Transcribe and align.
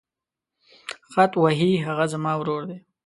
خط 1.11 1.31
وهي 1.43 1.71
هغه 1.87 2.05
زما 2.13 2.31
ورور 2.39 2.61
دی. 2.69 2.77